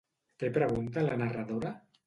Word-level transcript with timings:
Què 0.43 0.49
pregunta 0.55 1.05
la 1.11 1.21
narradora? 1.23 1.79